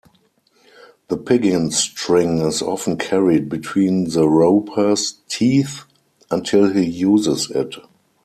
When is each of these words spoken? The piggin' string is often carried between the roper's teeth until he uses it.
The 1.09 1.17
piggin' 1.17 1.69
string 1.71 2.39
is 2.39 2.63
often 2.63 2.97
carried 2.97 3.49
between 3.49 4.09
the 4.09 4.27
roper's 4.27 5.19
teeth 5.29 5.85
until 6.31 6.73
he 6.73 6.83
uses 6.85 7.51
it. 7.51 7.75